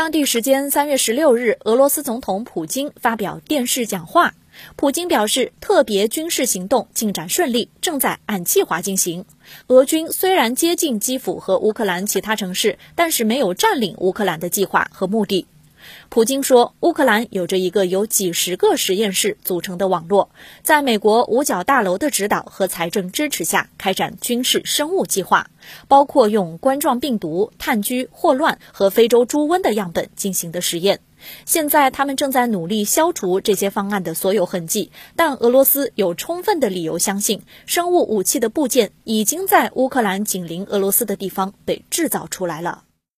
[0.00, 4.32] 当地时间三月十六日，俄罗斯总统普京发表电视讲话。
[4.74, 9.26] 普京表示，特别军事行动进展顺利，正在按计划进行。
[9.66, 15.46] 俄军虽然接近基辅和乌克兰其他城市，但是没有占领乌克兰的计划和目的。
[16.08, 20.30] 普京说，乌克兰有着一个由几十个实验室组成的网络，
[20.62, 25.50] 在美国五角大楼的指导和财政支持下，开展军事生物计划，
[25.88, 31.00] 包括用冠状病毒、炭疽、霍乱和非洲猪瘟的样本进行的实验。
[31.44, 42.84] 现在，他们正在努力消除这些方案的所有痕迹，但俄罗斯有充分的理由相信，生物武器的部件已经在乌克兰紧邻俄罗斯的地方被制造出来了。